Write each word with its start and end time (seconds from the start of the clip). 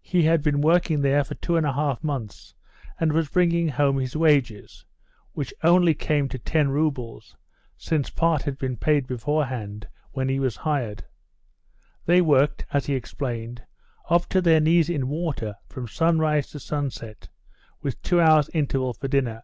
He 0.00 0.22
had 0.22 0.40
been 0.42 0.62
working 0.62 1.02
there 1.02 1.22
for 1.22 1.34
two 1.34 1.58
and 1.58 1.66
a 1.66 1.74
half 1.74 2.02
months, 2.02 2.54
and 2.98 3.12
was 3.12 3.28
bringing 3.28 3.68
home 3.68 3.98
his 3.98 4.16
wages, 4.16 4.86
which 5.32 5.52
only 5.62 5.92
came 5.92 6.30
to 6.30 6.38
10 6.38 6.70
roubles, 6.70 7.36
since 7.76 8.08
part 8.08 8.44
had 8.44 8.56
been 8.56 8.78
paid 8.78 9.06
beforehand 9.06 9.86
when 10.12 10.30
he 10.30 10.40
was 10.40 10.56
hired. 10.56 11.04
They 12.06 12.22
worked, 12.22 12.64
as 12.72 12.86
he 12.86 12.94
explained, 12.94 13.62
up 14.08 14.30
to 14.30 14.40
their 14.40 14.60
knees 14.60 14.88
in 14.88 15.08
water 15.08 15.56
from 15.66 15.86
sunrise 15.88 16.46
to 16.52 16.58
sunset, 16.58 17.28
with 17.82 18.00
two 18.00 18.18
hours' 18.18 18.48
interval 18.54 18.94
for 18.94 19.08
dinner. 19.08 19.42